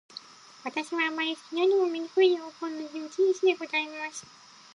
[0.63, 4.25] 私は生れつき、世にも醜い容貌の持主でございます。